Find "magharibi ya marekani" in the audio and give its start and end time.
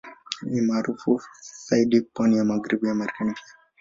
2.45-3.33